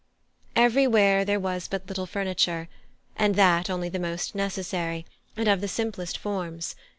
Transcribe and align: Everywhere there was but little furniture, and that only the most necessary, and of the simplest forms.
Everywhere 0.55 1.23
there 1.23 1.39
was 1.39 1.67
but 1.67 1.87
little 1.87 2.07
furniture, 2.07 2.69
and 3.15 3.35
that 3.35 3.69
only 3.69 3.87
the 3.87 3.99
most 3.99 4.33
necessary, 4.33 5.05
and 5.37 5.47
of 5.47 5.61
the 5.61 5.67
simplest 5.67 6.17
forms. 6.17 6.73